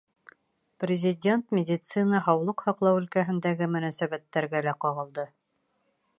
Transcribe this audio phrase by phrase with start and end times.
[0.83, 5.29] Президент медицина, һаулыҡ һаҡлау өлкәһендәге мөнәсәбәттәргә лә ҡағылды.